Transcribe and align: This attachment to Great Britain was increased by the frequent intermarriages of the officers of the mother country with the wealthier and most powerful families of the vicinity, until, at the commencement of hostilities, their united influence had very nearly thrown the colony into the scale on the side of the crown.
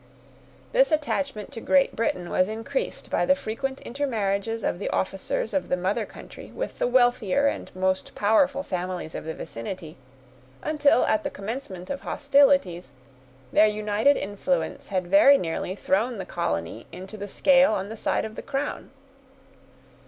This 0.71 0.91
attachment 0.91 1.51
to 1.51 1.61
Great 1.61 1.95
Britain 1.95 2.31
was 2.31 2.49
increased 2.49 3.11
by 3.11 3.23
the 3.23 3.35
frequent 3.35 3.81
intermarriages 3.81 4.63
of 4.63 4.79
the 4.79 4.89
officers 4.89 5.53
of 5.53 5.69
the 5.69 5.77
mother 5.77 6.07
country 6.07 6.47
with 6.49 6.79
the 6.79 6.87
wealthier 6.87 7.45
and 7.45 7.69
most 7.75 8.15
powerful 8.15 8.63
families 8.63 9.13
of 9.13 9.25
the 9.25 9.35
vicinity, 9.35 9.97
until, 10.63 11.05
at 11.05 11.23
the 11.23 11.29
commencement 11.29 11.91
of 11.91 12.01
hostilities, 12.01 12.93
their 13.51 13.67
united 13.67 14.17
influence 14.17 14.87
had 14.87 15.05
very 15.05 15.37
nearly 15.37 15.75
thrown 15.75 16.17
the 16.17 16.25
colony 16.25 16.87
into 16.91 17.15
the 17.15 17.27
scale 17.27 17.73
on 17.73 17.89
the 17.89 17.95
side 17.95 18.25
of 18.25 18.33
the 18.33 18.41
crown. 18.41 18.89